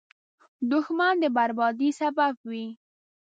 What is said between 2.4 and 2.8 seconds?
وي